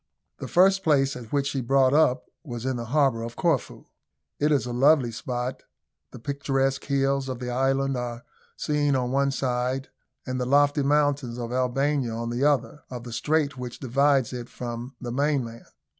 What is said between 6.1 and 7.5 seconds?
picturesque hills of